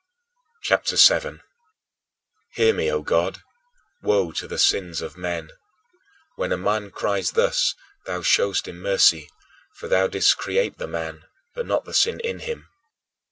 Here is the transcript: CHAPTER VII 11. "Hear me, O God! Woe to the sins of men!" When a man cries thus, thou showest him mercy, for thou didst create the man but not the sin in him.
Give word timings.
CHAPTER 0.63 0.95
VII 0.95 1.13
11. 1.27 1.41
"Hear 2.55 2.73
me, 2.73 2.91
O 2.91 3.03
God! 3.03 3.37
Woe 4.01 4.31
to 4.31 4.47
the 4.47 4.57
sins 4.57 4.99
of 4.99 5.15
men!" 5.15 5.51
When 6.35 6.51
a 6.51 6.57
man 6.57 6.89
cries 6.89 7.33
thus, 7.33 7.75
thou 8.07 8.23
showest 8.23 8.67
him 8.67 8.79
mercy, 8.79 9.29
for 9.75 9.87
thou 9.87 10.07
didst 10.07 10.37
create 10.39 10.79
the 10.79 10.87
man 10.87 11.25
but 11.53 11.67
not 11.67 11.85
the 11.85 11.93
sin 11.93 12.19
in 12.21 12.39
him. 12.39 12.67